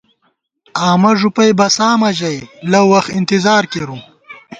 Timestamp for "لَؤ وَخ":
2.71-3.05